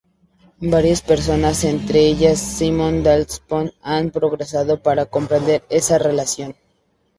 Varias 0.71 1.03
personas, 1.03 1.63
entre 1.63 1.99
ellas 1.99 2.39
Simon 2.39 3.03
Donaldson, 3.03 3.71
han 3.83 4.09
progresado 4.09 4.81
para 4.81 5.05
comprender 5.05 5.63
esa 5.69 5.99
relación. 5.99 6.55